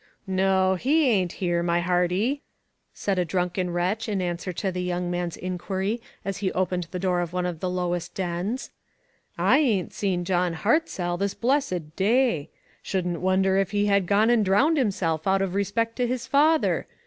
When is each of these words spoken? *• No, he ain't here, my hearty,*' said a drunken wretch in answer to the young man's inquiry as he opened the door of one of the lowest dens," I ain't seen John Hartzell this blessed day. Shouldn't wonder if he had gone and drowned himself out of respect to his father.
*• 0.01 0.03
No, 0.25 0.73
he 0.73 1.05
ain't 1.07 1.33
here, 1.33 1.61
my 1.61 1.79
hearty,*' 1.81 2.41
said 2.91 3.19
a 3.19 3.23
drunken 3.23 3.69
wretch 3.69 4.09
in 4.09 4.19
answer 4.19 4.51
to 4.51 4.71
the 4.71 4.81
young 4.81 5.11
man's 5.11 5.37
inquiry 5.37 6.01
as 6.25 6.37
he 6.37 6.51
opened 6.53 6.87
the 6.89 6.97
door 6.97 7.19
of 7.21 7.33
one 7.33 7.45
of 7.45 7.59
the 7.59 7.69
lowest 7.69 8.15
dens," 8.15 8.71
I 9.51 9.59
ain't 9.59 9.93
seen 9.93 10.25
John 10.25 10.55
Hartzell 10.55 11.19
this 11.19 11.35
blessed 11.35 11.95
day. 11.95 12.49
Shouldn't 12.81 13.21
wonder 13.21 13.57
if 13.57 13.69
he 13.69 13.85
had 13.85 14.07
gone 14.07 14.31
and 14.31 14.43
drowned 14.43 14.77
himself 14.79 15.27
out 15.27 15.43
of 15.43 15.53
respect 15.53 15.97
to 15.97 16.07
his 16.07 16.25
father. 16.25 16.87